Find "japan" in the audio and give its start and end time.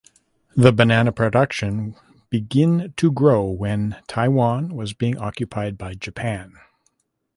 5.93-6.55